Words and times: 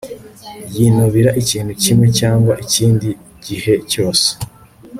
yinubira 0.75 1.29
ikintu 1.41 1.71
kimwe 1.83 2.07
cyangwa 2.19 2.53
ikindi 2.65 3.09
gihe 3.45 3.73
cyose 3.91 4.27